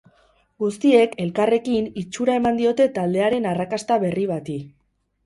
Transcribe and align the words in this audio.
Guztiek, 0.61 1.11
elkarrekin, 1.25 1.89
itxura 2.03 2.37
eman 2.41 2.57
diote 2.61 2.87
taldearen 2.97 3.47
arrakasta 3.51 3.99
berri 4.05 4.27
bati. 4.33 4.57